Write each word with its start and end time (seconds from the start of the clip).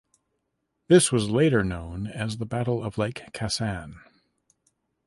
This 0.87 1.11
was 1.11 1.29
later 1.29 1.63
known 1.63 2.07
as 2.07 2.37
the 2.39 2.45
Battle 2.47 2.83
of 2.83 2.97
Lake 2.97 3.21
Khasan. 3.35 3.99